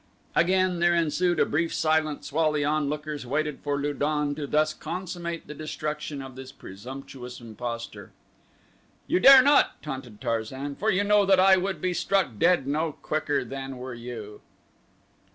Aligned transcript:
Again 0.35 0.79
there 0.79 0.95
ensued 0.95 1.39
a 1.39 1.45
brief 1.45 1.71
silence 1.75 2.33
while 2.33 2.51
the 2.51 2.65
onlookers 2.65 3.23
waited 3.27 3.59
for 3.59 3.77
Lu 3.79 3.93
don 3.93 4.33
to 4.33 4.47
thus 4.47 4.73
consummate 4.73 5.45
the 5.45 5.53
destruction 5.53 6.23
of 6.23 6.35
this 6.35 6.51
presumptuous 6.51 7.39
impostor. 7.39 8.09
"You 9.05 9.19
dare 9.19 9.43
not," 9.43 9.79
taunted 9.83 10.19
Tarzan, 10.19 10.73
"for 10.75 10.89
you 10.89 11.03
know 11.03 11.23
that 11.27 11.39
I 11.39 11.55
would 11.55 11.81
be 11.81 11.93
struck 11.93 12.39
dead 12.39 12.65
no 12.65 12.93
quicker 12.93 13.45
than 13.45 13.77
were 13.77 13.93
you." 13.93 14.41